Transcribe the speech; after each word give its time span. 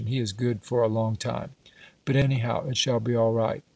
He 0.07 0.17
is 0.17 0.31
good 0.33 0.63
for 0.63 0.81
a 0.81 0.87
long 0.87 1.15
time. 1.15 1.51
But 2.05 2.15
anyhow 2.15 2.67
it 2.67 2.75
shall 2.75 2.99
be 2.99 3.15
all 3.15 3.33
right." 3.33 3.61